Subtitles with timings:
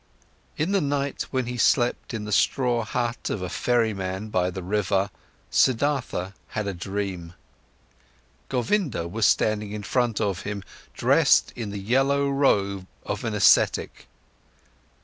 [0.57, 4.63] In the night when he slept in the straw hut of a ferryman by the
[4.63, 5.11] river,
[5.51, 7.35] Siddhartha had a dream:
[8.49, 10.63] Govinda was standing in front of him,
[10.95, 14.07] dressed in the yellow robe of an ascetic.